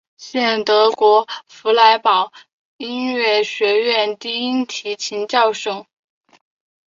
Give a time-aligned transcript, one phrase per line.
[0.17, 2.33] 现德国弗莱堡
[2.77, 5.85] 音乐学院低音提琴教授。